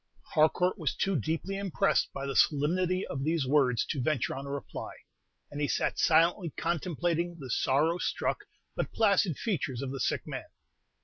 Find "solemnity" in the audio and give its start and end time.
2.35-3.05